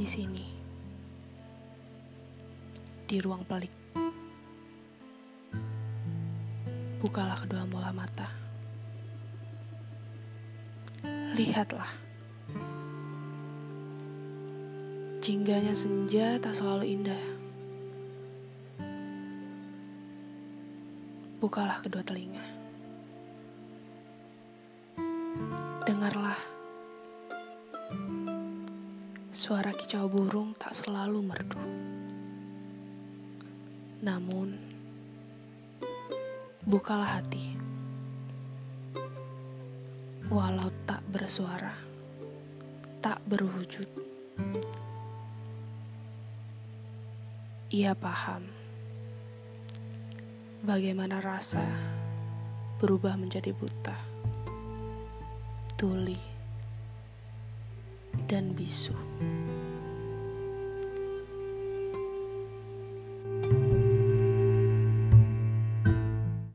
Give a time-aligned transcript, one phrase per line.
[0.00, 0.48] di sini,
[3.04, 3.68] di ruang pelik.
[7.04, 8.24] Bukalah kedua bola mata.
[11.36, 11.92] Lihatlah.
[15.20, 17.24] Jingganya senja tak selalu indah.
[21.44, 22.46] Bukalah kedua telinga.
[25.84, 26.59] Dengarlah.
[29.30, 31.62] Suara kicau burung tak selalu merdu.
[34.02, 34.58] Namun,
[36.66, 37.54] bukalah hati.
[40.26, 41.78] Walau tak bersuara,
[42.98, 43.86] tak berwujud.
[47.70, 48.50] Ia paham
[50.66, 51.62] bagaimana rasa
[52.82, 53.94] berubah menjadi buta,
[55.78, 56.18] tuli,
[58.30, 58.94] dan bisu.